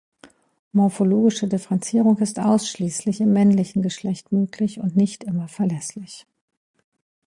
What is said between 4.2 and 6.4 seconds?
möglich und nicht immer verlässlich.